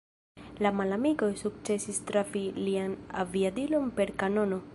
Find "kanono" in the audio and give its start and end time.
4.25-4.65